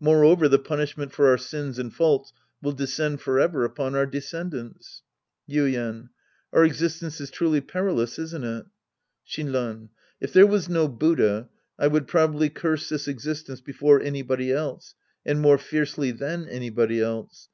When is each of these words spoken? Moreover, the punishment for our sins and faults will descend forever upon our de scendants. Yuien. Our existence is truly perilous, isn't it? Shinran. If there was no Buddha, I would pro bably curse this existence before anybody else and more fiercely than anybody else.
Moreover, 0.00 0.48
the 0.48 0.58
punishment 0.58 1.12
for 1.12 1.28
our 1.28 1.36
sins 1.36 1.78
and 1.78 1.92
faults 1.94 2.32
will 2.62 2.72
descend 2.72 3.20
forever 3.20 3.62
upon 3.62 3.94
our 3.94 4.06
de 4.06 4.20
scendants. 4.22 5.02
Yuien. 5.50 6.08
Our 6.50 6.64
existence 6.64 7.20
is 7.20 7.30
truly 7.30 7.60
perilous, 7.60 8.18
isn't 8.18 8.42
it? 8.42 8.64
Shinran. 9.28 9.90
If 10.18 10.32
there 10.32 10.46
was 10.46 10.70
no 10.70 10.88
Buddha, 10.88 11.50
I 11.78 11.88
would 11.88 12.06
pro 12.08 12.26
bably 12.26 12.54
curse 12.54 12.88
this 12.88 13.06
existence 13.06 13.60
before 13.60 14.00
anybody 14.00 14.50
else 14.50 14.94
and 15.26 15.42
more 15.42 15.58
fiercely 15.58 16.10
than 16.10 16.48
anybody 16.48 17.02
else. 17.02 17.50